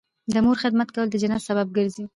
د 0.33 0.35
مور 0.45 0.57
خدمت 0.63 0.87
کول 0.95 1.07
د 1.09 1.15
جنت 1.21 1.41
سبب 1.49 1.67
ګرځي 1.77 2.03